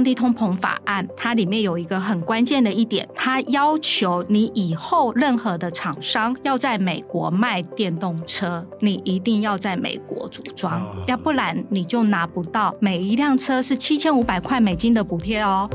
[0.00, 15.68] 降低通膨法案，它里面有一个很关键的一点，它要求你以后任何的厂商要在美国卖电动车，你一定要在美国组装，要不然你就拿不到每一辆车是七千五百块美金的补贴哦。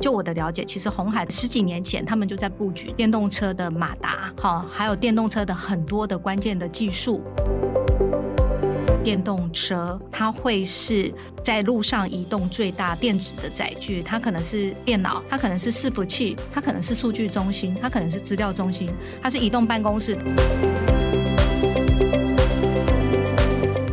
[0.00, 7.22] 就我的了解，其实红海十几年前他们就在布局电动车的马达，好，还有电动车的很多的关键的技术。
[9.06, 18.90] 电动车它会是在路上移动最大电子的载具，它可能是电脑，它可能是伺服器，它可能是数据中心，它可能是资料中心，
[19.22, 20.18] 它是移动办公室。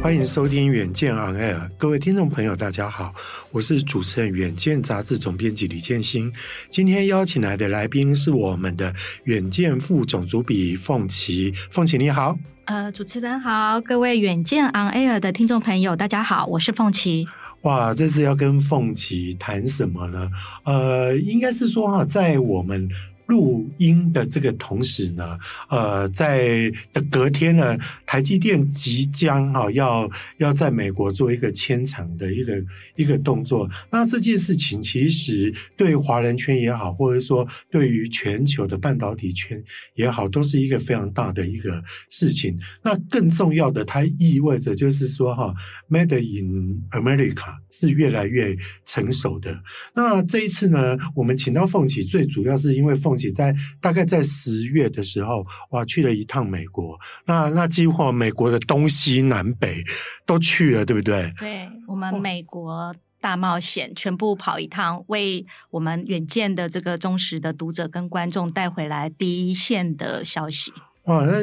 [0.04, 3.16] 欢迎收听远见 On Air，各位听众朋友，大家好，
[3.52, 6.30] 我是主持人远见杂志总编辑李建新。
[6.70, 12.38] 今天邀请来的来宾是我们的远见副总主笔凤琪，凤琪你好。
[12.66, 17.26] 呃，主持人好，各位远见 On Air 的听众朋友，大家好，我是凤琪。
[17.62, 20.30] 哇，这次要跟凤琪谈什么呢？
[20.66, 22.90] 呃，应该是说哈，在我们。
[23.34, 26.72] 录音的这个同时呢，呃，在
[27.10, 32.64] 隔天呢，台积电即将哈要要在美国做一个迁厂的一个
[32.96, 33.68] 一个动作。
[33.90, 39.60] 那这件事情其实对华人圈也好，或者说对于全球的半导体圈
[39.96, 42.56] 也好，都是一个非常大的一个事情。
[42.84, 45.52] 那更重要的，它意味着就是说哈
[45.90, 49.60] ，Made in America 是越来越成熟的。
[49.96, 53.23] 那这一次呢，我们请到凤起，最主要是因为凤起。
[53.32, 59.84] 在大概在十月的时候，哇，去了一趟美国，那那几乎美国的东西南北
[60.26, 61.34] 都去了，对不对？
[61.40, 70.74] 对，我们美国大冒险全部跑一趟，为我们远见的这个忠实的读者跟观众带回来第一线的消息。
[71.06, 71.34] 哇，那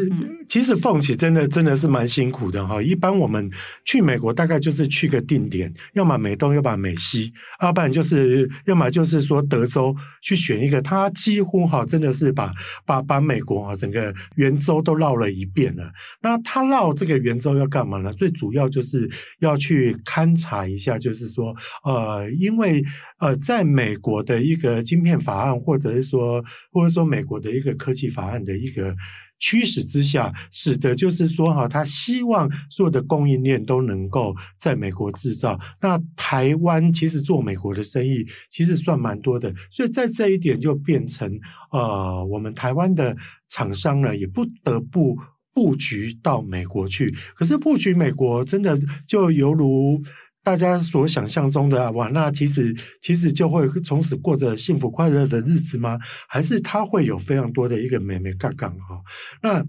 [0.49, 2.81] 其实凤起真的真的是蛮辛苦的哈。
[2.81, 3.47] 一般我们
[3.85, 7.31] 去美国大概就是去个定点，要么美东，要么美西，
[7.61, 10.81] 要不然就是要么就是说德州去选一个。
[10.81, 12.51] 他几乎哈真的是把
[12.87, 15.93] 把把美国啊整个圆周都绕了一遍了。
[16.23, 18.11] 那他绕这个圆周要干嘛呢？
[18.15, 19.07] 最主要就是
[19.41, 21.55] 要去勘察一下，就是说
[21.85, 22.83] 呃，因为
[23.19, 28.97] 呃，在美国的一个晶片法案，或者是说或者说美国的一个科技法案的一个。
[29.41, 35.59] 驱使之下，使得就是说哈，他希望所有的供应链都能够在美国制造。
[35.81, 41.29] 那台湾其实做美国的生意其实算蛮多的，所以在这一点就变成
[41.73, 43.17] 呃，我们台湾的
[43.49, 45.19] 厂商呢也不得不
[45.53, 47.13] 布局到美国去。
[47.35, 50.01] 可是布局美国真的就犹如。
[50.43, 55.99] 大家所想象中的哇，那其实其实就会从此过着幸福快乐的日子吗？
[56.29, 59.01] 还是他会有非常多的一个美美杠杠哈？
[59.43, 59.65] 那。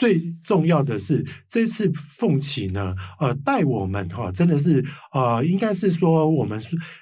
[0.00, 6.58] 最重要的是，这次凤起呢，呃，带我们哈，真的是呃，应该是说我们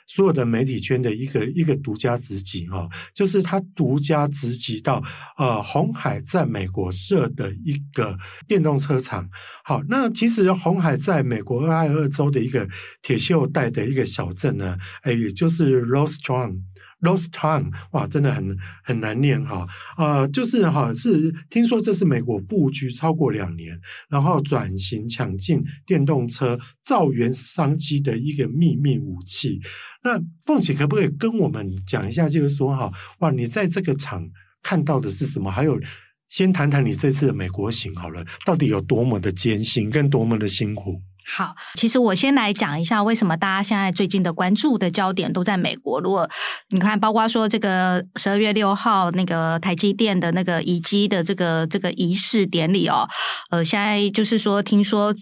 [0.09, 5.01] 所有的媒体圈的一个一个独家直击哈，就是他独家直击到
[5.37, 9.31] 呃，红海在美国设的一个电动车厂。
[9.63, 12.69] 好，那其实红海在美国俄亥俄州的一个
[13.01, 16.57] 铁锈带的一个小镇呢，哎，也就是 rose trunk
[17.01, 17.19] Rosetown。
[17.19, 19.67] Rosetown 哇，真的很很难念哈，
[19.97, 23.79] 呃，就是哈，是听说这是美国布局超过两年，
[24.09, 29.61] 然后转型抢进电动车造园商机的一个秘密武器。
[30.03, 34.29] 那凤姐可不可以跟我们讲一下，就是说哈，哇，你在这个厂
[34.63, 35.51] 看到的是什么？
[35.51, 35.81] 还有，
[36.29, 41.01] 先谈谈你这次的美国行好了，到底有多么的艰辛，跟多么的辛苦？
[41.31, 46.01] 好，其实我先来讲一下为什么大家现在最近的关注的焦点都在美国。
[46.01, 46.29] 如果
[46.71, 53.07] 你看，包括说这个十二月六号那个台积电的那个移机的这个这个仪式典礼哦，
[53.51, 55.15] 呃，现在就是说，听说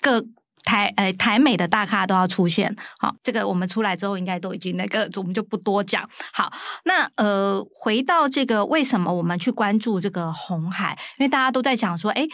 [0.00, 0.24] 各
[0.62, 2.74] 台呃台美的大咖都要出现。
[3.00, 6.08] 好，这个我们出来之后应该都已经那个，我们就不多讲。
[6.32, 6.52] 好，
[6.84, 10.96] 那呃，回到这个为什么我们去关注这个红海？
[11.18, 12.28] 因为大家都在讲说，哎。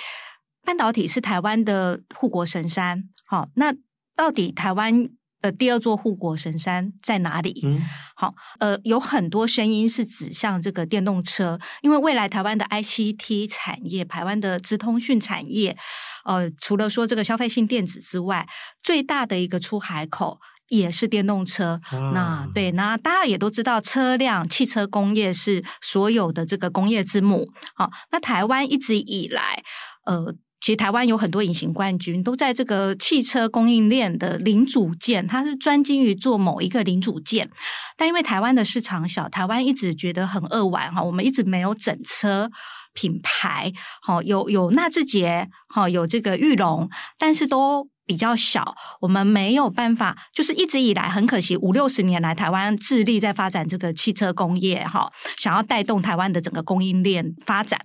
[0.64, 3.74] 半导体是台湾的护国神山，好，那
[4.16, 5.08] 到底台湾
[5.42, 7.60] 的第二座护国神山在哪里？
[7.64, 7.82] 嗯，
[8.16, 15.76] 好，呃，有很多声音是指向这个电动车，因为未来台湾的 ICT 产业、台湾的资通讯产业，
[16.24, 18.46] 呃，除了说这个消费性电子之外，
[18.82, 21.78] 最大的一个出海口也是电动车。
[21.90, 27.50] 啊、那对，那大家也都知道，车辆、汽车工业是所有的这个工业之母。
[27.74, 29.62] 好，那台湾一直以来，
[30.06, 30.34] 呃。
[30.64, 37.50] 其实台湾有很多隐形冠军，都在这个汽车供应链的零组件，它是专精于做某一个零组件。
[37.98, 42.50] 但因为台湾的市场小，台湾一直觉得很扼腕哈，我们一直没有整车
[42.94, 43.70] 品牌，
[44.00, 46.88] 好有有纳智捷，好有这个裕隆，
[47.18, 57.80] 但是都比较小，我们没有办法，就是一直以来很可惜，五六十年来台湾致力在发展这个汽车工业，哈，想要带动台湾的整个供应链发展，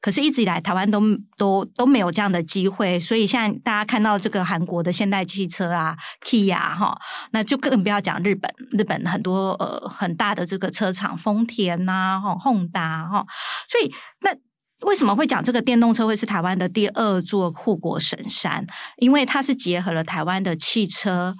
[0.00, 1.00] 可是一直以来台湾都
[1.36, 6.96] 都都没有这样的机会，所以现在大家看到这个韩国的现代汽车啊，Kia 哈，
[7.32, 13.26] 那就更不要讲日本，日本很多呃很大的这个车厂，丰田呐，哈，Honda 哈，
[13.68, 14.30] 所以那。
[14.84, 18.66] 为什么会讲这个电动车会是台湾的第二座护国神山？
[18.96, 21.34] 因为它是结合了台湾的汽车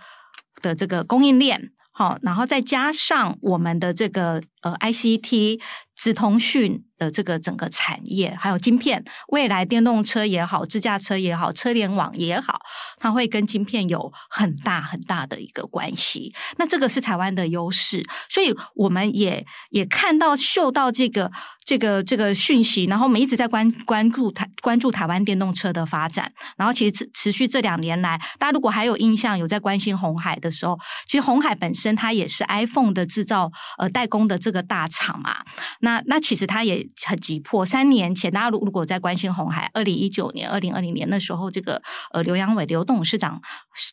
[0.61, 5.61] 的这个供应链，好，然后再加上我们的这个呃 ICT。
[5.96, 12.61] 资通讯的这个整个产业，还有晶片，未来电动车也好，自驾车也好，车联网也好，
[12.99, 16.35] 它会跟晶片有很大很大的一个关系。
[16.56, 21.31] 那这个是台湾的优势，所以我们也也看到、嗅到这个
[21.64, 26.32] 这个这个讯息，然后我们一直在关关注台关注台湾电动车的发展。
[26.56, 35.37] 然后其实持续这两年来，大家如果还有印象，有在关心红海的时候，其实红海本身它也是 iPhone 的制造呃代工的这个大厂嘛。
[35.81, 37.64] 那那其实他也很急迫。
[37.64, 41.81] 三年前，大家如如果在关心红海，二零一九年、二零二零年那时候，这个
[42.12, 43.40] 呃刘扬伟刘董事长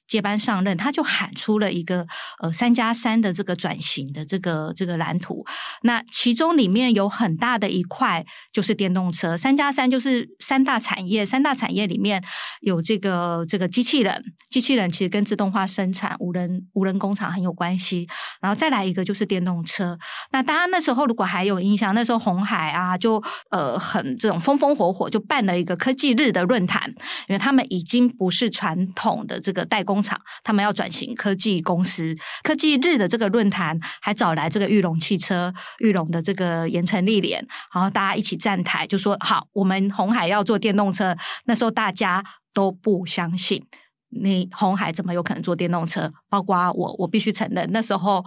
[0.08, 2.06] 接班上任，他就喊出了一个
[2.42, 5.46] 呃三加三的这个转型的这个这个蓝图。
[5.84, 12.22] 那其中里面有很大的一块就是电动车，三加三就是三大产业，三大产业里面
[12.62, 18.08] 有这个这个机器人，机器人其实跟自动化生产、无人无人工厂很有关系。
[18.42, 19.98] 然后再来一个就是电动车。
[20.32, 21.92] 那大家那时候如果还有印象。
[21.94, 26.90] 那时候红海啊，就呃很这种风风火火，就办了一个科技日的论坛，
[27.28, 32.16] 因为他们已经不是传统的这个代工厂，他们要转型科技公司。
[32.44, 41.16] 科技日的这个论坛还找来这个玉龙汽车、玉龙的这个盐城历练，然后大家一起站台，就说好，我们红海要做电动车。
[41.46, 43.66] 那时候大家都不相信，
[44.10, 46.12] 你红海怎么有可能做电动车？
[46.30, 48.26] 包括我，我必须承认那时候。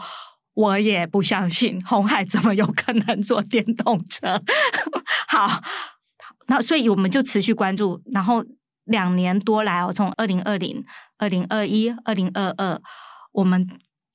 [0.54, 4.40] 我也不相信红海怎么有可能做电动车。
[5.26, 5.60] 好，
[6.46, 8.44] 那所以我们就持续关注，然后
[8.84, 10.84] 两年多来，我从二零二零、
[11.18, 12.80] 二零二一、二零二二，
[13.32, 13.68] 我们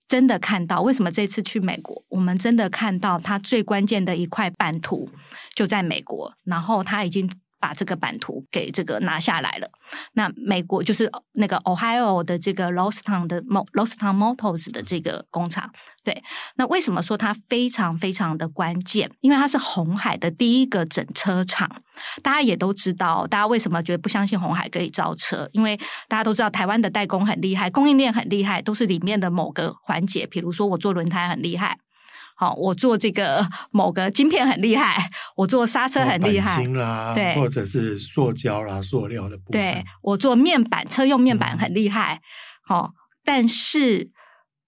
[0.09, 5.07] 真的看到为什么这次去美国，我们真的看到它最关键的一块版图
[5.55, 7.31] 就在美国，然后它已经。
[7.59, 9.69] 把这个版图给这个拿下来了。
[10.13, 15.69] 那美国就是那个 Ohio 的这个 Lost Town 的 Lost Town Motors 的这个工厂。
[16.03, 16.23] 对，
[16.55, 19.11] 那为什么说它非常非常的关键？
[19.21, 21.69] 因为它是红海的第一个整车厂。
[22.23, 25.49] 大家也都知道，大家为什么觉得不相信红海可以造车？
[25.51, 25.77] 因为
[26.07, 30.25] 大家都知道台湾的代工很厉害，供应链很厉害，都是里面的某个环节。
[30.25, 31.77] 比如说我做轮胎很厉害。
[32.39, 39.61] 好，我做这个 某个晶片很厉害，我做刹车很厉害，啦，对，或者是塑胶啦、塑料的部分。
[39.61, 42.21] 对，我做面板，车用面板很厉害。
[42.65, 42.93] 好、嗯，
[43.25, 44.09] 但是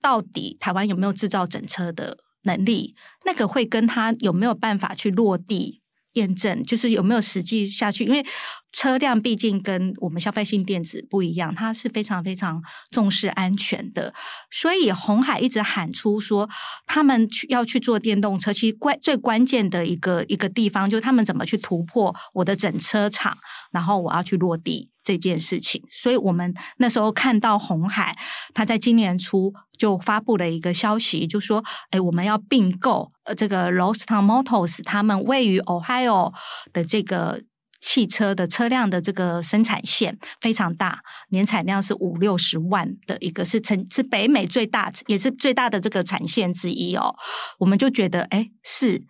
[0.01, 2.93] 到底台湾有没有制造整车的能力？
[3.25, 5.80] 那个会跟他有没有办法去落地？
[6.13, 8.25] 验证就是有没有实际下去，因为
[8.71, 14.13] 车辆毕竟跟我们消费性电子不一样，它是非常非常重视安全的。
[14.49, 16.49] 所以红海一直喊出说，
[16.85, 23.37] 他们去要去做电动车，其实关最关键的一个一个地方，就是他们怎么去突破我的整车厂，
[23.71, 24.90] 然后我要去落地。
[25.03, 28.17] 这件事情，所以我们那时候看到鸿海，
[28.53, 36.33] 他在今年初就发布了一个消息，就说：“哎，我们要并购呃这个 r o s t o n Motors 他们位于 Ohio
[36.71, 37.41] 的这个
[37.81, 40.99] 汽车的车辆的这个生产线非常大，
[41.29, 47.15] 年产量是五六十万的一个，是成是北美最大也是最大的这个产线之一哦。”
[47.57, 49.03] 我们就觉得，哎，是。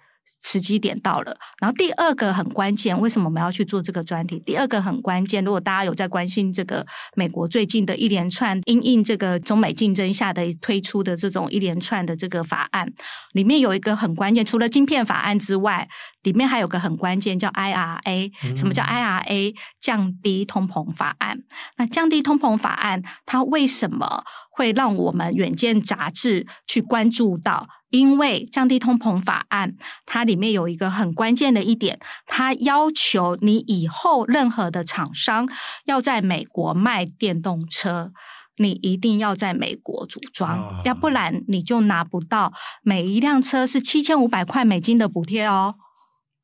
[0.43, 4.39] 时机点到了，然后第二个很关键，为什么我们要去做这个专题？
[4.39, 12.91] 第二个很关键，如果大家有在关心这个美国最近的一连串因应这个中美竞争下的推出的这种一连串的这个法案，
[13.33, 15.87] 里面有一个很关键，除了晶片法案之外，
[16.23, 18.31] 里面还有个很关键叫 IRA。
[18.55, 19.55] 什么叫 IRA？
[19.79, 21.37] 降低通膨法案。
[21.77, 24.23] 那降低通膨法案，它为什么
[24.61, 27.67] 会让我们远见杂志去关注到？
[27.89, 29.75] 因为降低通膨法案，
[30.05, 35.49] 它里面有一个很关键的一点，它要求你以后任何的厂商
[35.85, 38.13] 要在美国卖电动车，
[38.57, 42.53] 你一定要在美国组装，哦、要不然你就拿不到
[42.83, 45.73] 每一辆车是七千五百块美金的补贴哦。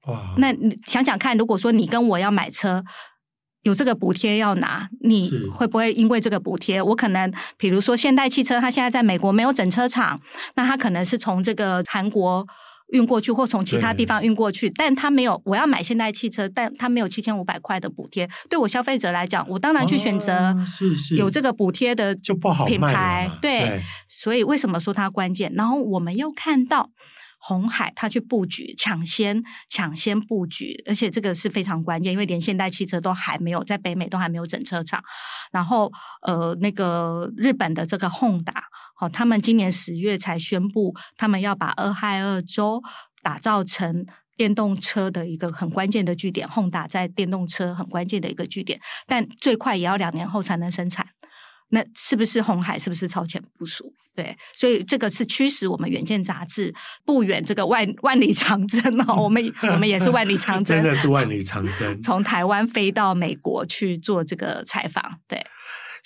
[0.07, 0.33] 哇！
[0.37, 2.83] 那你想想看，如果说你跟我要买车。
[3.67, 6.81] 有这个补贴要拿，你会不会因为这个补贴？
[6.81, 10.19] 我可能，比如说现代汽车，它现在在美国没有整车厂，
[10.55, 12.47] 那它可能是从这个韩国
[12.93, 18.27] 运过去，或从其他地方运过去，但它没有，我要买现代汽车，但它没有七千五百块的补贴。
[18.49, 20.55] 对我消费者来讲，我当然去选择
[21.17, 23.29] 有这个补贴的就不好品牌。
[23.41, 25.51] 对，对，所以为什么说它关键？
[25.55, 26.89] 然后我们又看到
[27.37, 35.01] 红海他去布局，抢先抢先布局，而且这个是非常关键，因为连现代汽车都还没有在北美都还没有整车厂。
[35.51, 35.91] 然后
[36.23, 38.63] 呃，那个日本的这个 Honda。
[38.99, 42.81] 好，他们今年十月才宣布，他们要把俄亥俄州
[43.21, 51.05] 打造成电动车的一个很关键的据点轰打在电动车很关键的一个据点，但最快也要两年后才能生产。
[51.69, 52.77] 那是不是红海？
[52.79, 53.93] 是不是超前部署？
[54.15, 56.73] 对，所以这个是驱使我们《远见》杂志
[57.05, 65.45] 不远这个万万里长征哦，我们我们也是万里长征， 真的是万里长征，从台湾飞到美国去做这个采访，对。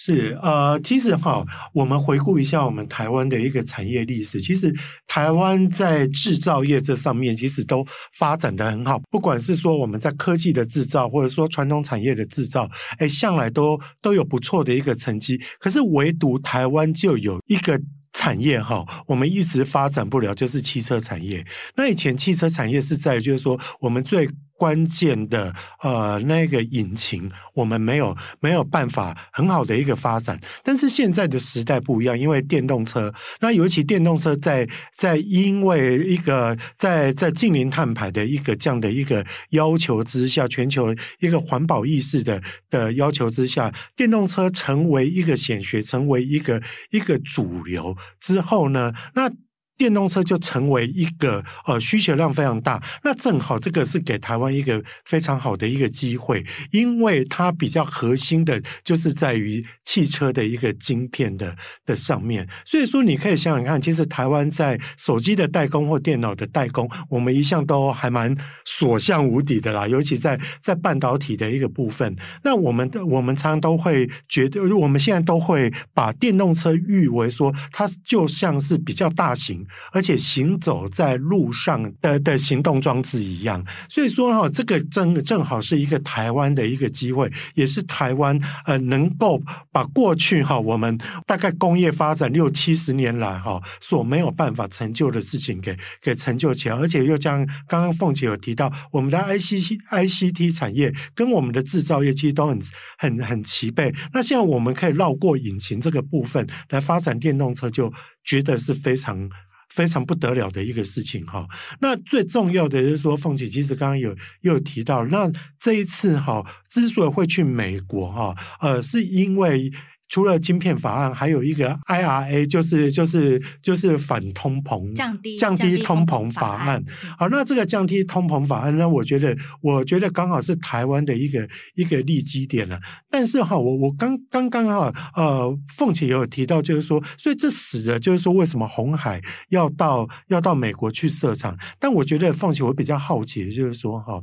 [0.03, 4.41] 是呃，其实哈，我们回顾一下我们台湾的一个产业历史。
[4.41, 4.73] 其实
[5.05, 7.85] 台湾在制造业这上面，其实都
[8.17, 8.99] 发展的很好。
[9.11, 12.67] 不管是说我们在科技的制造，或者说传统产业的制造，
[12.97, 15.39] 哎，向来都都有不错的一个成绩。
[15.59, 17.79] 可是唯独台湾就有一个
[18.11, 21.45] 产业哈，我们一直发展不了，就是汽车产业。
[21.75, 24.27] 那以前汽车产业是在，就是说我们最。
[24.61, 25.51] 关键的
[25.81, 30.39] 呃那个引擎，我们没有没有办法很好的一个发展。
[30.61, 42.39] 但是现在的时代不一样，因为电动车，那尤其电动车在在因为一个在在近零碳排的一个这样的一个要求之下，全球一个环保意识的
[42.69, 49.31] 的要求之下，电动车成为一个显学，成为一个一个主流之后呢，那。
[49.77, 68.35] 电动车就成为一个呃需求量非常大，那正好这个是给台湾一个非常好的一个机会，因为它比较核心的就是在于汽车的一个晶片的的上面，所以说你可以想想看，其实台湾在手机的代工或电脑的代工，我们一向都还蛮
[68.65, 79.65] 所向无敌的啦，尤其在在半导体的一个部分，那我们我们常常都会觉得，我们现在都会把电动车誉为说它就像是比较大型。
[79.91, 102.59] 而且行走在路上的的行动装置一样，所以说哈，这个正正好是一个台湾的一个机会，也是台湾呃能够把过去哈我们大概工业发展六七十年来哈所没有办法成就的事情给给成就起来，而且又将刚刚凤姐有提到，我们的 ICT ICT 产业跟我们的制造业其实都很
[102.97, 107.91] 很很齐备，那现在我们可以绕过引擎这个部分来发展电动车，就
[108.23, 109.29] 觉得是非常。
[109.73, 111.47] 非常不得了的一个事情哈，
[111.79, 119.71] 那最重要的就是说，凤姐其实刚刚有又有提到，那这一次哈，之所以会去美国哈，呃，是因为。
[120.11, 126.83] 除了晶片法案，还有一个 IRA，就是就是就是反通膨、降低降低通膨法案。
[127.17, 132.77] 好，那这个降低通膨法案呢，我觉得我觉得刚好是台湾的一个一个利基点了。
[133.09, 141.57] 但是哈，我我刚刚刚哈呃，凤姐也有提到，就是说，所以这使得就是说，为什么红海要到要到美国去设厂？
[141.79, 144.21] 但我觉得凤姐我比较好奇，就是说哈，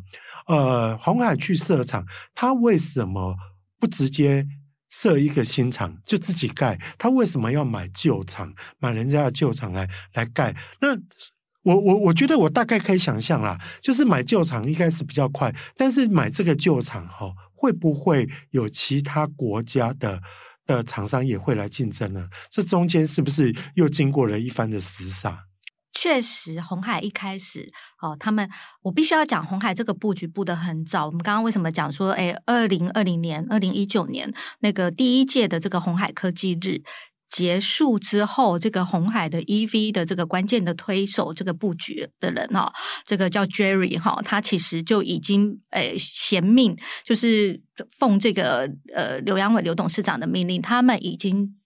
[0.48, 2.04] 呃，红海去设厂，
[2.34, 3.34] 他为什么
[3.80, 4.46] 不直接？
[4.90, 8.52] 设一个新厂就自己盖，他为什么要买旧厂？
[8.78, 10.54] 买人家的旧厂来来盖？
[10.80, 10.96] 那
[11.62, 20.22] 我我我觉得我大概可以想象啦，就是买旧厂应该是比较快，但是买这个旧厂哈，会不会有其他国家的
[20.66, 22.28] 的厂商也会来竞争呢？
[22.48, 25.47] 这中间是不是又经过了一番的厮杀？
[26.00, 27.68] 确实，红海一开始
[28.00, 28.48] 哦，他们
[28.82, 31.06] 我必须要讲，红海这个布局布得很早。
[31.06, 36.82] 我们刚刚为什么讲说，哎，二零二零年、二零一九年那个第一届的这个红海科技日
[37.28, 42.72] 结束之后，这个红海的 EV 的这个关键的推手，这个布局的人哈，
[43.04, 47.60] 这个叫 Jerry 哈，他其实就已经哎衔命，就是
[47.98, 51.56] 奉这个呃刘阳伟刘董事长的命令，他们已经。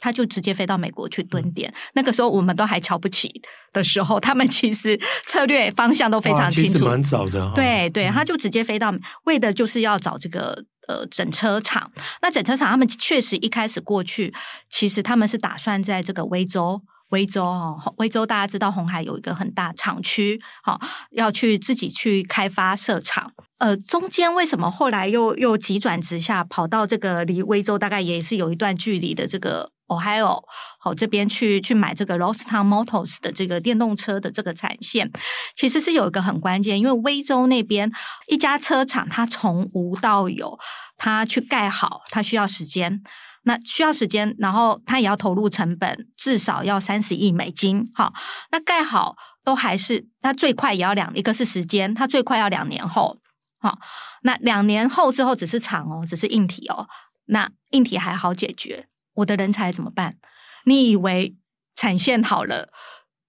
[0.00, 3.30] 他就直接飞到美国去蹲点，嗯、那个时候我们都还瞧不起
[3.72, 7.52] 的时候，他们其实 策略方向都非常清楚，其实蛮早的。
[7.54, 8.92] 对对，他就直接飞到，
[9.24, 11.90] 为的就是要找这个呃整车厂。
[12.22, 14.32] 那整车厂他们确实一开始过去，
[14.70, 16.80] 其实他们是打算在这个威州，
[17.10, 23.32] 威州哦，威州大家知道红海有一个很大厂区，好要去自己去开发设厂。
[23.58, 29.72] 呃，中间为什么后来又又急转直下，跑到这个离威州大概也是有一段距离的这个。
[29.90, 30.40] Ohio
[30.78, 35.10] 好，这边去去买这个 Lordstown Motors 的这个电动车的这个产线，
[35.56, 37.90] 其实是有一个很关键，因为威州那边
[38.28, 40.56] 一家车厂，它从无到有，
[40.96, 43.02] 它去盖好，它需要时间，
[43.42, 47.90] 那需要时间，然后它也要投入成本，至少要三十亿美金。
[47.94, 48.12] 好，
[48.50, 53.20] 那盖好都还是它最快也要两，一个是时间，它最快要两年后。
[53.58, 53.78] 好，
[54.22, 56.88] 那两年后之后只是厂哦，只是硬体哦。
[57.26, 60.16] 那硬体还好解决，我的人才怎么办？
[60.64, 61.36] 你以为
[61.76, 62.70] 产线好了，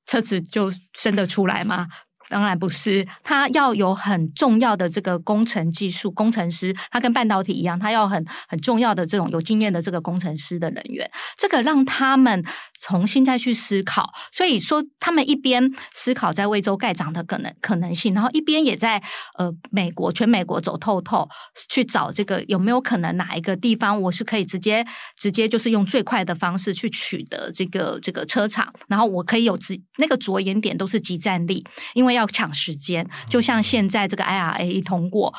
[0.05, 1.87] 车子就生得出来吗？
[2.31, 12.41] 当然不是，他要有很重要的这个工程技术工程师，他跟半导体一样，他要很很重要的这种有经验的这个工程师的人员，这个让他们
[12.79, 14.09] 重新再去思考。
[14.31, 19.03] 所以说，他们一边思考在威州盖厂的可能可能性，然后一边也在
[19.37, 21.27] 呃美国全美国走透透，
[21.67, 32.20] 去找这个有没有可能哪一个地方我是可以直接直接就是用最快的方式去取得这个这个车厂，然后我可以有直那个着眼点都是即战力，因为要。
[32.21, 35.33] 要抢时间，就像现在这个 IRA 一通过，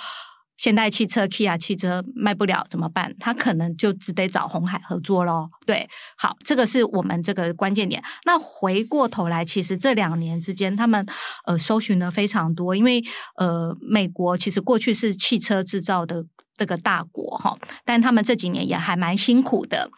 [0.56, 3.14] 现代汽车、Kia 汽车卖不了怎么办？
[3.18, 5.48] 他可能就只得找红海合作喽。
[5.64, 8.02] 对，好，这个是我们这个关键点。
[8.24, 11.06] 那回过头来，其实这两年之间，他们
[11.46, 13.02] 呃搜寻了非常多，因为
[13.36, 16.24] 呃美国其实过去是汽车制造的
[16.56, 19.90] 这个大国哈，但他们这几年也还蛮辛苦的。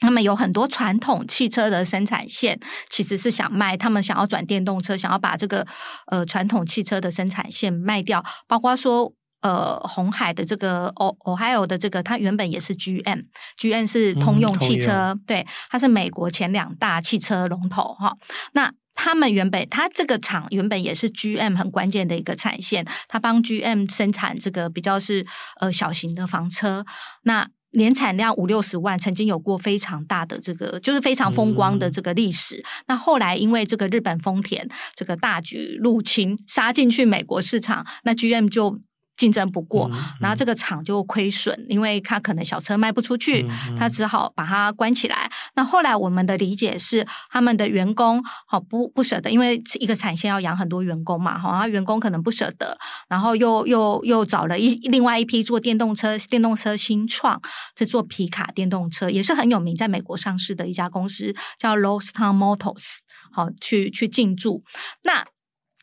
[0.00, 5.66] 他们有很多传统汽车的生产线，其实是想卖，他们想要转电动车，想要把这个
[6.06, 18.16] 呃传统汽车的生产线卖掉，包括说呃红海的这个 Ohio 的这个，它原本也是 GM，GM 是通用汽车，嗯、对，它是美国前两大汽车龙头哈。
[18.52, 25.26] 那他们原本，它这个厂原本也是 GM 很关键的一个产线，它帮 GM 生产这个比较是
[25.60, 26.86] 呃小型的房车，
[27.24, 27.46] 那。
[27.72, 32.56] 年产量五六十万，曾经有过非常大的这个，就是非常风光的这个历史。
[32.56, 38.80] 嗯、那后来因为这个日本丰田这个大举入侵，杀进去美国市场，那 GM 就。
[39.20, 43.46] 竞争不过，然后这个厂就亏损，因为他可能小车卖不出去，
[43.78, 45.30] 他只好把它关起来。
[45.56, 52.78] 那后来我们的理解是，他们的员工好不不舍得，因为一个产线要养很多员工嘛，哈，员工可能不舍得，
[53.10, 57.38] 然后又又又找了一另外一批做电动车，电动车新创
[57.76, 63.00] 是做皮卡电动车，也是很有名，在美国上市的一家公司叫 Lordstown Motors，
[63.30, 64.62] 好去去进驻
[65.02, 65.26] 那。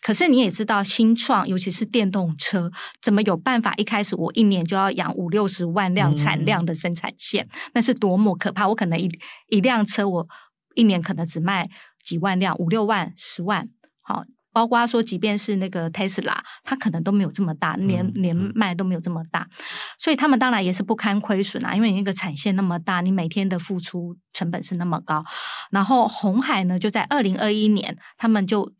[0.08, 3.74] 可是你也知道，新创尤其是电动车，怎么有办法？
[3.76, 8.66] 一开始我一年就要养五六十万辆产量的生产线，嗯、那是多么可怕！
[8.70, 9.12] 我可能一
[9.50, 10.26] 一辆车，我
[10.76, 11.70] 一年可能只卖
[12.06, 13.68] 几万辆，五六万、十万。
[14.02, 19.50] 好，包括说，即便是那个 Tesla，它可能都没有这么大，年年卖都没有这么大。
[20.00, 25.26] 所以他们当然也是不堪亏损啊，因为你那个产线那么大，你每天的付出成本是那么高。
[25.70, 28.72] 然后红海呢，就在二零二一年，他们就。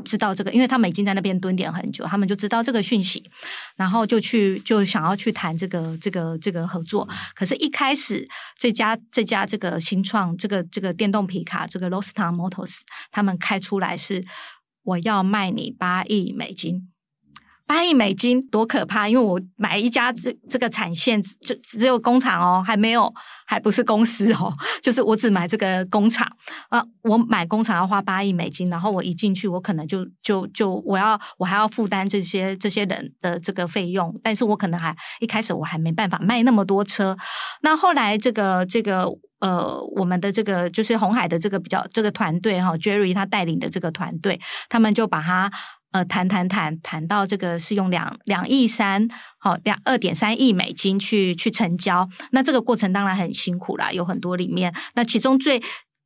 [0.00, 3.22] 知道这个，因为他们已经在那边蹲点很久，他们就知道这个讯息，
[3.76, 7.08] 然后就去就想要去谈这个这个这个合作。
[7.34, 12.78] 可是，一开始这家这家这个新创这个这个电动皮卡这个 Lordstown Motors，
[13.10, 14.24] 他们开出来是
[14.82, 16.90] 我要卖你八亿美金。
[17.70, 19.08] 八亿美金多可怕！
[19.08, 23.14] 因为我买一家这这个产线，就只有工厂哦，还没有，
[23.46, 24.52] 还不是公司哦，
[24.82, 26.28] 就是我只买这个工厂
[26.68, 26.82] 啊。
[27.02, 37.16] 我买工厂要花八亿美金，然后我一进去，我可能就就就我要我还要负担这些这些人的这个费用，但是我可能还一开始我还没办法卖那么多车。
[37.62, 45.48] 那后来这个这个呃，我们的这个就是红海的这个比较这个团队哈，Jerry 他带领的这个团队，他们就把它。
[45.92, 55.60] 呃，谈谈谈谈到这个是用两两亿三，好两二点三亿美金去去成交，那这个过程当然很辛苦啦，有很多里面，那其中最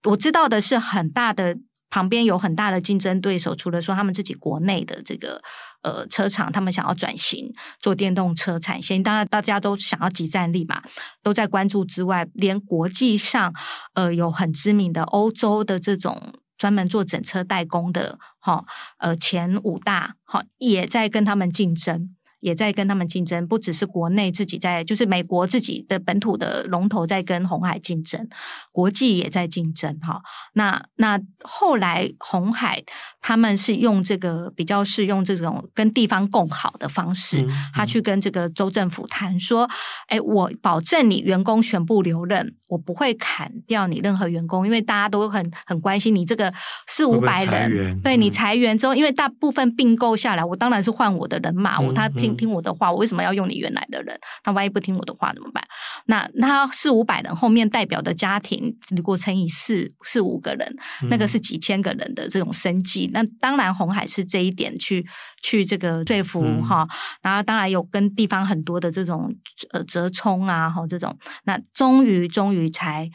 [0.04, 1.58] 我知道的是很大的
[1.90, 5.42] 旁边有很大的竞争对手，除了说他们自己国内的这个
[5.82, 10.82] 呃车厂，他们想要转型做电动车产线，当然大家都想要集战力嘛，
[11.22, 13.52] 都在关注之外，连国际上
[13.92, 16.32] 呃有很知名的欧洲的这种。
[16.56, 18.64] 专门做整车代工的，哈，
[18.98, 22.13] 呃，前五大，哈，也在跟他们竞争。
[22.44, 28.28] 也在跟他们竞争，不只是国内自己在，就是美国自己的本土的龙头在跟红海竞争，
[28.70, 30.20] 国际也在竞争哈。
[30.52, 32.82] 那那后来红海
[33.22, 39.66] 他们是用这个比较是用这种跟地方共好的方式，嗯嗯、他去跟这个州政府谈说，
[40.08, 46.52] 哎，我保证你员工全部留任，我不会砍掉你任何员工，因为大家都很很关心你这个
[46.86, 52.44] 四五百人，会会对你裁员之后，因为大部分并购下来，我当然是换我的人马，我、嗯、他拼。
[52.44, 54.20] 听我的话，我为什么要用你原来的人？
[54.44, 55.66] 那万一不听我的话怎么办？
[56.04, 60.76] 那那四五百人后面代表的家庭，如果乘以四四五个人，
[61.08, 63.06] 那个是几千个人的这种生计。
[63.06, 65.06] 嗯、那当然，红海是这一点去
[65.42, 66.88] 去这个说服哈、嗯。
[67.22, 69.34] 然后当然有跟地方很多的这种
[69.70, 71.18] 呃折冲啊，哈这种。
[71.44, 73.10] 那终于终于才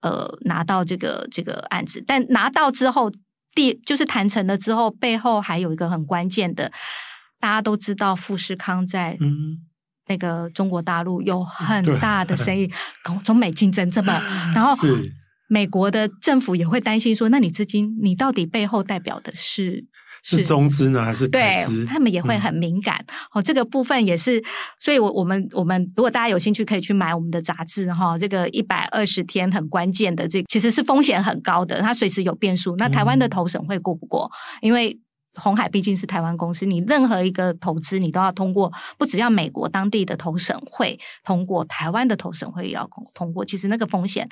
[0.00, 3.12] 呃拿到这个这个案子，但拿到之后。
[3.52, 6.70] 第就是谈成了之后，背后还有一个很关键的，
[7.40, 9.18] 大家都知道富士康在
[10.06, 12.70] 那个中国大陆有很大的生意，
[13.24, 14.12] 中美竞争这么，
[14.54, 14.76] 然后
[15.48, 19.86] 美国的政府也会担心说，那你资金你到底背后代表的是？
[20.22, 21.82] 是中资呢，还是台资？
[21.82, 23.02] 对，他们也会很敏感。
[23.08, 24.42] 嗯、哦，这个部分也是，
[24.78, 28.18] 所以我我们我们如果大家有兴趣，可以去买我们的杂志哈、哦。
[28.18, 32.76] 这个一百二十天很关键的，这其实是风险很高的，它随时有变数。
[32.76, 34.30] 那台湾的投审会过不过？
[34.56, 35.00] 嗯、因为
[35.34, 43.44] 红海毕竟是台湾公司，你任何一个投资，你都要通过，不只要美国当地的投审会通过，台湾的投审会也要通过。
[43.44, 44.28] 其实那个风险。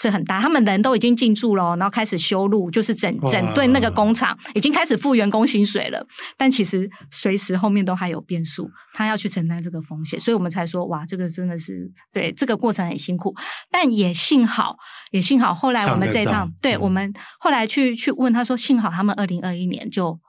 [0.00, 6.06] 是很大，他们人都已经进驻了，然后开始修路，就是整整顿那个工厂，已经开始付员工薪水了。
[6.36, 13.34] 但其实随时后面都还有变数，他要去承担这个风险，所以我们才说哇，这个真的是对这个过程很辛苦，
[13.72, 14.76] 但也幸好，
[15.10, 20.20] 也幸好后来我们这一趟，对我们后来去去问他说，幸好他们二零二一年就。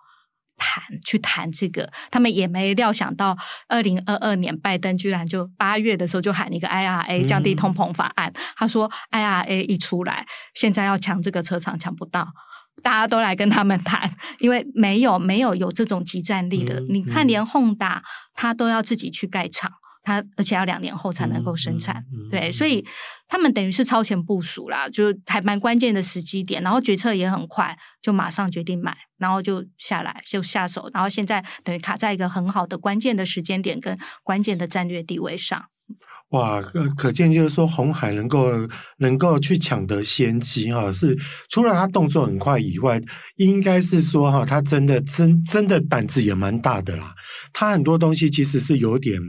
[0.59, 3.35] 谈去谈这个，他们也没料想到，
[3.67, 8.31] 二零二二年拜登居然就八月的时候就喊一个 IRA 降低通膨法案。
[8.35, 12.27] 嗯、他说 IRA 一出来，现在要抢这个车厂抢不到，
[12.83, 16.79] 大家都来跟他们谈， 因为没有没有有这种集战力的。
[16.81, 18.01] 嗯、你看，连 Honda
[18.35, 19.71] 他都要自己去盖厂。
[20.01, 22.83] 它而且要两年后才能够生产，嗯嗯、对，所以
[23.27, 35.65] 他们等于是超前部署啦，就还蛮关键的时机点，然后决策也很快，就马上决定买，然后就下来就下手，然后现在等于卡在一个很好的关键的时间点跟关键的战略地位上。
[36.29, 38.51] 哇，可可见就是说红海能够
[38.99, 41.17] 能够去抢得先机哈，是
[41.49, 43.01] 除了他动作很快以外，
[43.35, 47.13] 应该是说哈，他真的真真的胆子也蛮大的啦，
[47.51, 49.19] 他很多东西其实是有点。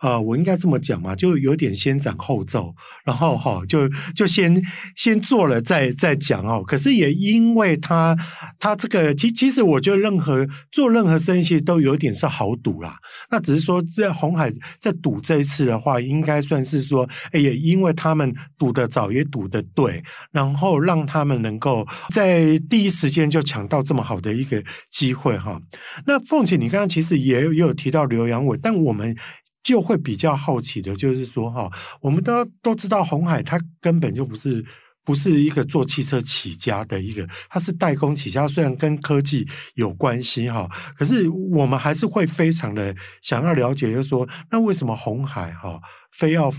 [0.00, 4.60] 啊、呃，我应该这么讲嘛，就有点先斩后奏，然后哈、哦，就就先
[4.96, 6.64] 先做了再再讲哦。
[6.66, 8.16] 可是也因为他
[8.58, 12.96] 他这个，其其实我觉得任何做任何生意其实都有点是豪赌啦。
[13.30, 25.62] 那只是说在红海在赌这一次的话，应该算是说，哎，也因为他们赌得早，也赌得对，然后让他们能够在第一时间就抢到这么好的一个机会哈、哦。
[26.06, 29.14] 那凤姐，你刚刚其实也有也有提到刘扬伟，但我们。
[29.62, 31.70] 就会比较好奇的，就是说哈，
[32.00, 34.64] 我们都都知道红海它根本就不是
[35.04, 45.80] 不是一个做汽车起家的一个，它是代工起家，虽然跟科技有关系哈，可是我们还是会非常的想要了解，就是说，那为什么红海哈
[46.12, 46.52] 非要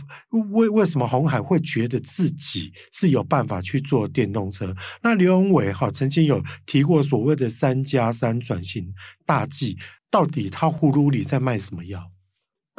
[0.53, 4.75] 为为什么红海会觉得自己是有办法去做电动车？
[5.01, 8.91] 那刘永伟哈曾经有提过所谓的三加三转型
[9.25, 9.77] 大计，
[10.09, 12.10] 到底他葫芦里在卖什么药？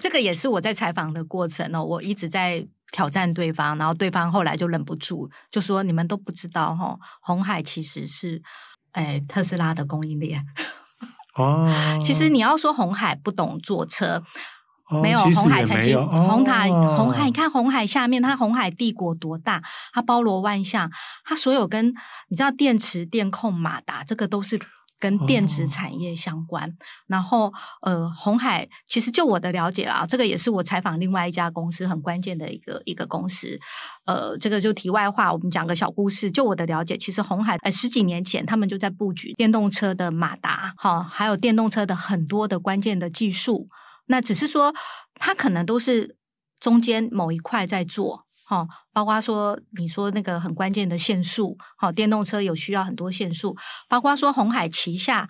[0.03, 8.43] 这个也是我在采访的过程哦，我一直在挑战对方，然后对方后来就忍不住就说：“你们都不知道哈，红海其实是
[8.95, 10.45] 诶特斯拉的供应链
[11.37, 11.71] 哦。
[12.05, 14.21] 其实你要说红海不懂坐车，
[14.91, 19.63] 哦、没有红海曾经红海红海，你看红海下面，它红海帝国多大？
[19.93, 20.91] 它包罗万象，
[21.25, 21.95] 它所有跟
[22.29, 24.61] 你知道电池、电控、马达，这个都是。”
[25.03, 26.75] 跟电子产业相关，哦、
[27.09, 33.59] 然后呃，红海其实就我的了解啦，这个也是我采访另外一家公司很关键的一个一个公司。
[34.05, 36.31] 呃，这个就题外话，我们讲个小故事。
[36.31, 43.67] 就我的了解，其实红海呃十几年前他们就在布局电动车的马达，哈、哦，还有电动车的很多的关键的技术。
[44.07, 44.73] 那只是说，
[45.15, 46.17] 它可能都是
[46.61, 48.27] 中间某一块在做。
[48.53, 53.57] 哦，包括说你说那个很关键的限速，好，电动车有需要很多限速，
[53.89, 55.29] 包括说红海旗下，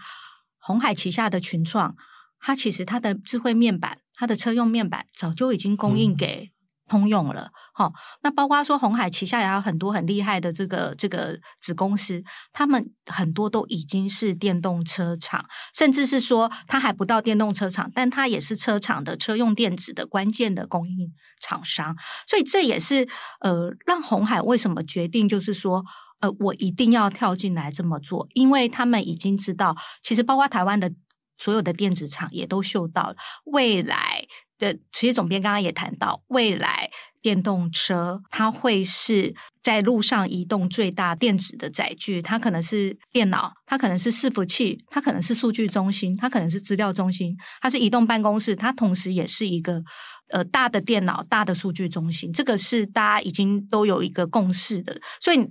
[0.59, 1.95] 红海旗下的群创，
[2.41, 6.52] 它其实它的智慧面板，它的车用面板早就已经供应给。
[6.93, 7.91] 通用了，好，
[8.23, 15.43] 那包括说红海旗下也有很多很厉害的这个这个子公司，他们很多都已经是电动车厂，
[15.75, 21.97] 甚至是说它还不到电动车厂，但它也是车厂的车用电子的关键的供应厂商，
[22.29, 23.09] 所以这也是
[23.41, 25.83] 呃让红海为什么决定就是说
[26.21, 30.93] 呃我一定要跳进来这么做，因为他们已经知道，其实包括台湾的
[31.39, 34.27] 所有的电子厂也都嗅到了未来。
[34.63, 36.89] 的，其实总编刚刚也谈到，未来
[37.21, 49.83] 电动车它会是在路上移动最大电子的载具，它可能是电脑，它可能是伺服器，它可能是数据中心，它可能是资料中心，它是移动办公室，它同时也是一个
[50.29, 55.51] 呃大的电脑、大的数据中心，这个是大家已经都有一个共识的，所以。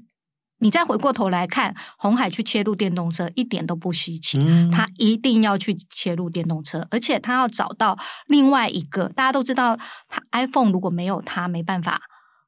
[0.61, 4.39] 你再回过头来看，鸿海去切入电动车一点都不稀奇，
[4.71, 7.97] 他一定要去切入电动车，而且他要找到
[8.27, 9.75] 另外一个，大家都知道，
[10.07, 11.99] 他 iPhone 如果没有他没办法，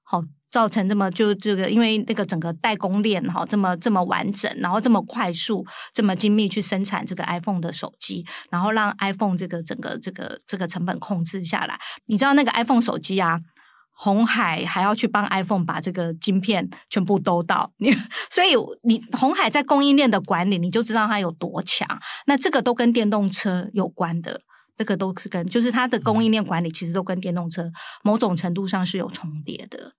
[0.04, 11.80] 好造成这么就这个，因为那个整个代工链哈这么这么完整，然后这么快速、这么精密去生产这个 iPhone 的手机，然后让 iPhone 这个整个这个这个成本控制下来。
[12.06, 13.40] 你知道那个 iPhone 手机啊，
[13.94, 17.92] 红海还要去帮 iPhone 把这个晶片全部兜到你，
[18.30, 21.88] 所以你红海在供应链的管理，你就知道它有多强。
[22.26, 24.42] 那这个都跟电动车有关的。
[24.76, 27.72] 这个都是跟，就是它的供应链管理，其实都跟电动车
[28.04, 29.94] 某种程度上是有重叠的。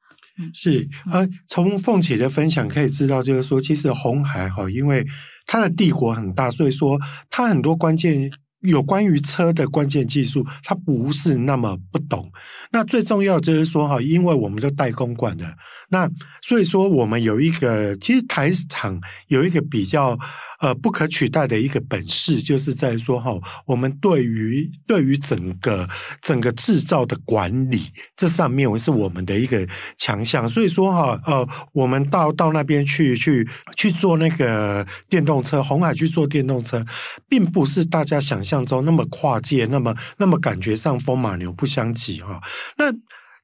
[0.52, 0.88] 是。
[1.12, 5.06] 呃，从凤姐的分享可以知道，就是说，其实红海哈，因为
[5.46, 6.98] 它的帝国很大，所以说
[7.30, 8.30] 它很多关键。
[8.64, 12.30] 有关于车的关键技术，他不是那么不懂。
[12.72, 15.46] 那最重要就是说哈，因为我们都代工惯的，
[15.90, 16.10] 那
[16.42, 18.98] 所以说我们有一个，其实台厂
[19.28, 20.18] 有一个比较
[20.60, 25.86] 呃不可取代的一个本事，就是在说哈，我们对于对于整个
[26.22, 27.82] 整个制造的管理
[28.16, 29.66] 这上面，是我们的一个
[29.98, 30.48] 强项。
[30.48, 33.46] 所以说哈，呃，我们到到那边去去
[33.76, 36.82] 去做那个电动车，红海去做电动车，
[37.28, 38.53] 并不是大家想象。
[38.54, 42.40] 像中那么跨界，那么那么感觉上风马牛不相及哈。
[42.78, 42.84] 那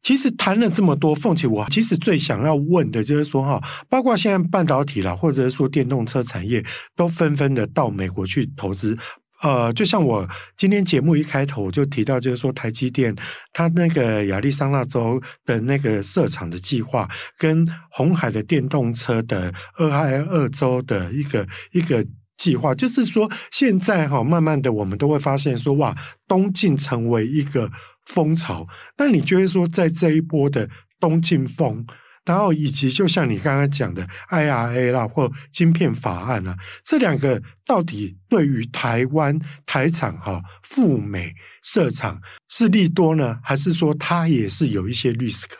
[0.02, 8.96] 其实谈了这么多，凤姐我其实最想要问的就是说哈，包括现在半导体啦，或者是说电动车产业都纷纷的到美国去投资。
[9.42, 13.14] 呃，就像我今天节目一开头我就提到，就是说台积电
[13.52, 22.06] 它那个亚利桑那州的那个设厂的计划，跟红海的电动车的俄亥俄州的一个一个。
[22.40, 25.94] 计划就是说，现在哈，慢慢的，我们都会发现说，哇，
[26.26, 27.70] 东进成为一个
[28.06, 28.66] 风潮。
[28.96, 30.66] 那你觉得说，在这一波的
[30.98, 31.84] 东进风，
[32.24, 45.50] 然后以及就像你刚刚讲的 IRA 啦，或晶片法案啊，这两个到底对于台湾台厂哈赴美设厂是利多呢，还是说它也是有一些 risk？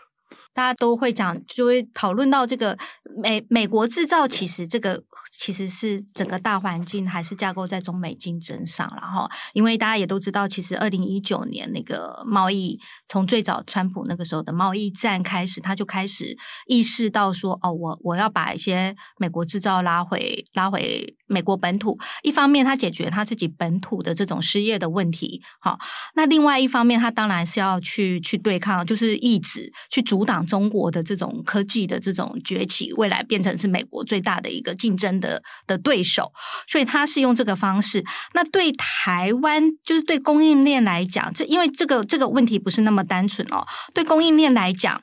[0.53, 2.77] 大家都会讲，就会讨论到这个
[3.23, 5.03] 美美国制造，其实这个。
[5.33, 16.37] 其实是整个大环境还是架构在中美竞争上然后，因为大家也都知道，其实二零一九年那个贸易，从最早川普那个时候的贸易战开始，他就开始
[16.67, 21.99] 意识到说，哦，我我要把一些美国制造拉回拉回美国本土。
[22.23, 25.79] 一方面，他解决他自己本土的这种失业的问题，好，
[26.15, 36.33] 那另外一方面，他当然是要去去对抗，就是抑制去阻挡中国的这种科技的这种崛起，未来变成是美国最大的一个竞争的的对手，
[36.67, 38.05] 所以他是用这个方式。
[38.35, 43.67] 那对台湾，就是对供应链来讲，这因为这个这个问题不是那么单纯哦。
[43.95, 45.03] 对供应链来讲，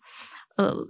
[0.58, 0.88] 呃，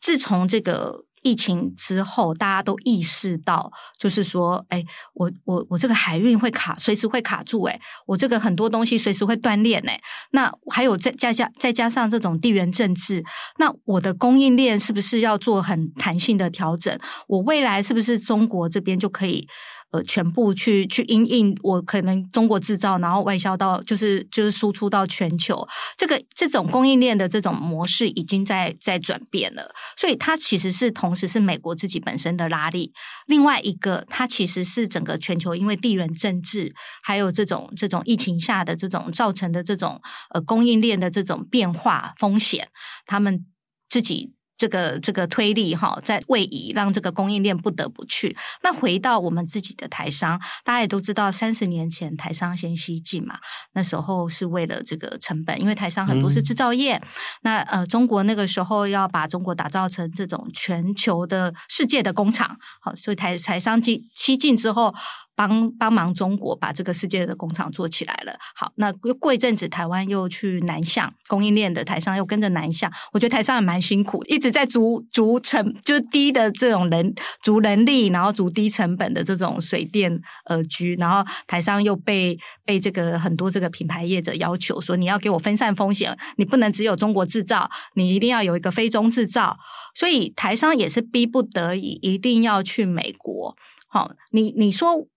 [0.00, 1.04] 自从这个。
[1.22, 10.00] 疫情之后，大家都意识到，就是说，哎，我我我这个海运会卡，随时会卡住，哎，我这个很多东西随时会断链，哎，
[10.32, 13.24] 那还有再加加再加上这种地缘政治，
[13.58, 16.98] 那我的供应链是不是要做很弹性的调整？
[17.28, 19.48] 我未来是不是中国这边就可以？
[19.92, 25.68] 呃，全部去去因应，我可能中国制造，然后外销到，就是就是输出到全球。
[25.98, 32.92] 这个这种供应链的这种模式已经在在转变了，所以它其实是同时是美国自己本身的拉力，
[33.26, 40.00] 另外一个它其实是整个全球因为地缘政治，还有这种这种疫情下的这种造成的这种
[40.30, 42.68] 呃供应链的这种变化风险，
[43.04, 43.44] 他们
[43.90, 44.32] 自己。
[44.62, 48.36] 这个这个推力哈，在位移，让这个供应链不得不去。
[48.62, 53.40] 那回到我们自己的台商，大家也都知道，三十年前台商先西进嘛，
[53.72, 56.94] 那时候是为了这个成本，因为台商很多是制造业。
[56.94, 57.02] 嗯、
[57.42, 64.94] 那呃，中国那个时候要把中国打造成这种全球的世界的工厂，好，所以台台商进西进之后。
[65.34, 68.36] 帮帮忙中国把这个世界的工厂做起来了。
[68.54, 72.92] 好，那过一阵子，台湾又去南向供应链的台商又跟着南向。
[73.12, 80.94] 我觉得台商也蛮辛苦，一直在逐逐成就低的这种人逐人力，然后逐低成本的这种水电而居。
[80.96, 89.56] 然后台商又被被这个很多这个品牌业者要求说，你要给我分散风险，你不能只有中国制造，你一定要有一个非中制造。
[89.94, 93.56] 所以台商也是逼不得已，一定要去美国。
[93.88, 95.08] 好，你你说。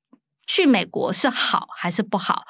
[0.45, 2.43] 去美国是好还是不好？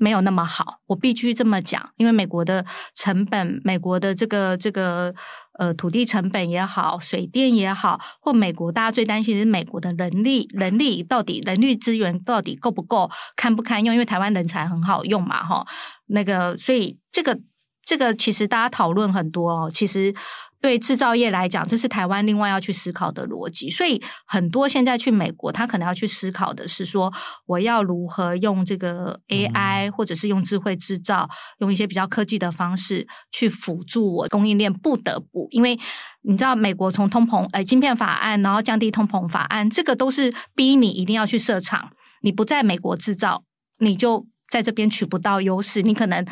[0.00, 5.12] 没有那么好，我必须这么讲，因为美国的成本，美国的这个这个
[5.58, 13.92] 呃土地成本也好，水电也好，或美国大家最担心的是美国的人力，人力到底人力资源到底够不够，堪不堪用？
[13.92, 15.66] 因为台湾人才很好用嘛，哈，
[16.06, 17.40] 那个所以这个
[17.84, 20.14] 这个其实大家讨论很多哦，其实
[20.60, 23.70] 对制造业来讲，这是台湾另外要去思考的逻辑。
[23.70, 27.12] 所以很多现在去美国，他可能要去思考的是说，
[27.46, 34.72] 我要如何用这个 AI，或者是用智慧制造，用一些比较科技的方式去辅助我供应链。
[34.72, 35.78] 不得不，因为
[36.22, 41.92] 你知道，美国从通膨，呃，晶片法案，然后降低通膨法案，这个都是逼你一定要去设厂。
[42.22, 43.44] 你不在美国制造，
[43.78, 46.26] 你就在这边取不到优势，你可能。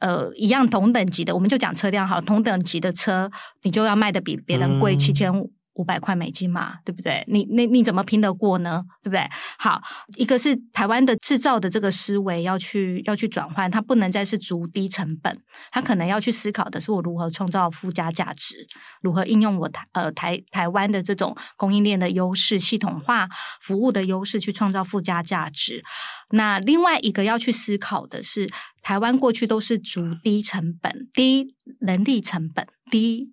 [0.00, 3.30] 呃，一样同等级的，我们就讲车辆好，同等级的车，
[3.62, 7.24] 你就要卖的比别人贵七千五五百块美金嘛，对不对？
[7.28, 8.84] 你你你怎么拼得过呢？
[9.02, 9.24] 对不对？
[9.58, 9.80] 好，
[10.16, 18.66] 一个是台湾的制造的这个思维要去要去转换，它不能再是逐低成本，它可能要去思考的是我如何创造附加价值，
[19.00, 23.28] 如何应用我台呃台台湾的这种供应链的优势、系统化
[23.60, 25.82] 服务的优势去创造附加价值。
[26.30, 28.48] 那另外一个要去思考的是，
[28.82, 33.32] 台湾过去都是逐低成本、低人力成本、低。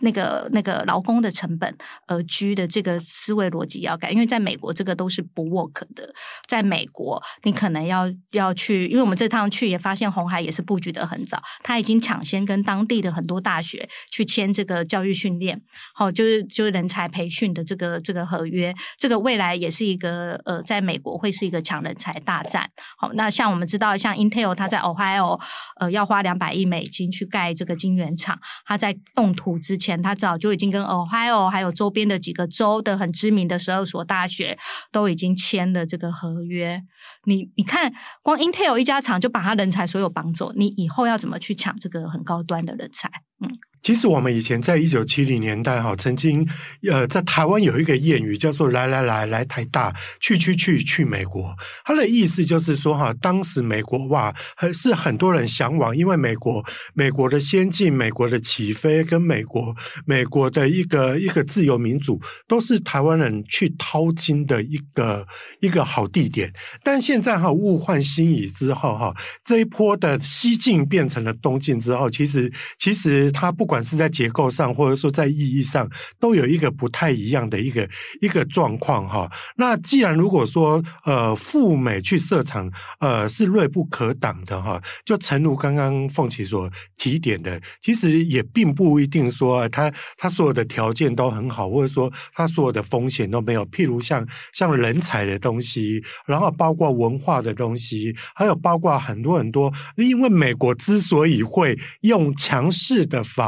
[0.00, 1.74] 那个那个劳工的成本
[2.06, 6.12] 而居的这个思维逻辑要改，因为在美国这个都是不 work 的。
[6.46, 15.60] 在美国，你可能要要去，因为我们这趟去也发现红海也是布局的很早，他已经抢先跟当地的很多大学去签这个教育训练，
[15.94, 22.68] 好，就是就是人才培训的这个这个合约，这个未来也是一个呃，在美国会是一个抢人才大战。
[22.98, 25.40] 好，那像我们知道，像 Intel 它在 Ohio
[25.80, 29.85] 呃要花两百亿美金去盖这个晶圆厂，它在动土之前。
[29.86, 34.58] 前他早就已经跟 Ohio 还有周边的几个州的很知名的十二所大学
[34.90, 36.82] 都已经签了这个合约。
[37.24, 43.08] 你你看，光 Intel 一家厂就把他人才所有绑走，你以后要怎么去抢这个很高端的人才？
[43.40, 43.48] 嗯。
[43.86, 46.44] 其实我们以前在一九七零年代哈，曾经
[46.90, 51.54] 呃在台湾有一个谚语叫做“来来来来台大，去去去去美国”。
[51.86, 59.72] 它的意思就是说哈，当时美国哇，很是很多人向往，因为美国美国的先进、美国的起飞跟美国
[60.04, 65.24] 美国的一个一个自由民主，都是台湾人去淘金的一个
[65.60, 66.52] 一个好地点。
[66.82, 73.75] 但现在哈物换星移之后哈，这一波的西进变成了东进之后，其实其实它不管。
[73.82, 77.88] 是在结构上，或者说在意义上，都有一个不太一样的一个
[78.20, 79.30] 一个状况哈。
[79.56, 93.66] 那既然如果说呃赴美去设厂呃是锐不可挡的哈，就诚如刚刚凤琪所提点的，其实也并不一定说他他所有的条件都很好，或者说他所有的风险都没有。
[93.66, 103.46] 譬如像像人才的东西，然后包括文化的东西，还有包括很多很多，因为美国之所以会用强势的法。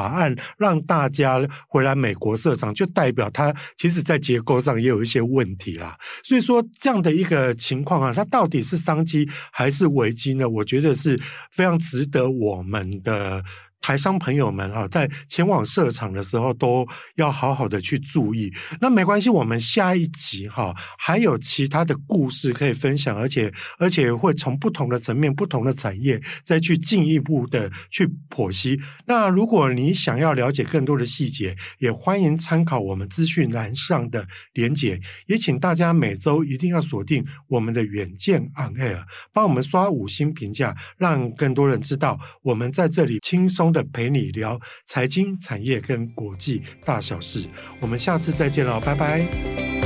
[0.56, 5.96] 让大家回来美国设厂，就代表它其实在结构上也有一些问题啦。
[6.24, 10.48] 所以说这样的一个情况啊，它到底是商机还是危机呢？
[10.48, 13.44] 我觉得是非常值得我们的。
[13.80, 16.86] 台商朋友们啊，在前往设厂的时候，都
[17.16, 18.52] 要好好的去注意。
[18.80, 28.80] 那没关系，我们下一集哈还有其他的故事可以分享，而且而且会从不同的层面、不同的产业再去进一步的去剖析。
[29.06, 35.00] 那如果你想要了解更多的细节，也欢迎参考我们资讯栏上的连结。
[35.26, 47.44] 也请大家每周一定要锁定我们的远见 On Air，帮我们刷五星评价，让更多人知道我们在这里轻松的陪你聊财经、产业跟国际大小事，
[47.80, 49.77] 我们下次再见了，拜拜。